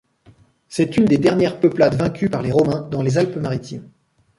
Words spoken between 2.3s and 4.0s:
par les Romains dans les Alpes-Maritimes.